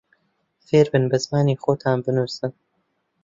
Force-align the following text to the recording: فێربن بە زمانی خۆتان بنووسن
فێربن 0.67 1.03
بە 1.11 1.17
زمانی 1.25 1.59
خۆتان 1.63 1.97
بنووسن 2.05 2.51